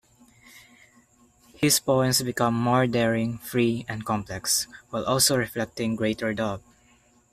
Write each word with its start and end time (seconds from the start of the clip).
His 1.53 1.79
poems 1.79 2.23
become 2.23 2.55
more 2.55 2.87
daring, 2.87 3.37
free, 3.37 3.85
and 3.87 4.03
complex, 4.03 4.65
while 4.89 5.05
also 5.05 5.37
reflecting 5.37 5.95
greater 5.95 6.33
doubt. 6.33 6.63